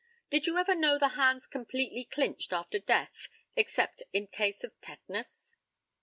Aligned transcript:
Did 0.31 0.47
you 0.47 0.57
ever 0.57 0.73
know 0.73 0.97
the 0.97 1.09
hands 1.09 1.45
completely 1.45 2.05
clinched 2.05 2.51
after 2.53 2.79
death 2.79 3.29
except 3.55 4.01
in 4.13 4.25
case 4.25 4.63
of 4.63 4.71
tetanus? 4.81 5.55